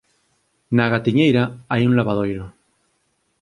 Na 0.75 0.85
Gatiñeira 0.93 1.43
hai 1.71 1.81
un 1.87 1.93
lavadoiro. 1.97 2.45